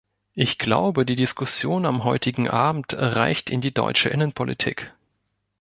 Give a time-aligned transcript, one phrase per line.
[0.33, 4.91] Ich glaube, die Diskussion am heutigen Abend reicht in die deutsche Innenpolitik.